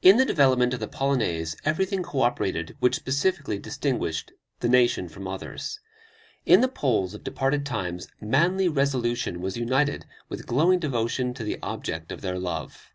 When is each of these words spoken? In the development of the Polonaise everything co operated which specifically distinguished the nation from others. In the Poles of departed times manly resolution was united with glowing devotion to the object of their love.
In 0.00 0.16
the 0.16 0.24
development 0.24 0.72
of 0.72 0.80
the 0.80 0.88
Polonaise 0.88 1.54
everything 1.66 2.02
co 2.02 2.22
operated 2.22 2.74
which 2.80 2.94
specifically 2.94 3.58
distinguished 3.58 4.32
the 4.60 4.70
nation 4.70 5.06
from 5.06 5.28
others. 5.28 5.80
In 6.46 6.62
the 6.62 6.66
Poles 6.68 7.12
of 7.12 7.22
departed 7.22 7.66
times 7.66 8.08
manly 8.18 8.70
resolution 8.70 9.38
was 9.42 9.58
united 9.58 10.06
with 10.30 10.46
glowing 10.46 10.78
devotion 10.78 11.34
to 11.34 11.44
the 11.44 11.58
object 11.62 12.10
of 12.10 12.22
their 12.22 12.38
love. 12.38 12.94